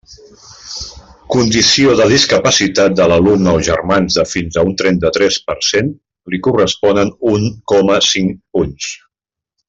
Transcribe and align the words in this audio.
Condició 1.33 1.91
de 1.99 2.07
discapacitat 2.13 2.95
de 2.99 3.05
l'alumne 3.11 3.53
o 3.59 3.61
germans 3.69 4.17
de 4.19 4.25
fins 4.31 4.57
a 4.57 4.63
un 4.69 4.73
trenta-tres 4.83 5.37
per 5.51 5.57
cent, 5.71 5.91
li 6.35 6.39
corresponen 6.49 7.13
un 7.33 7.45
coma 7.73 7.99
cinc 8.13 8.37
punts. 8.59 8.89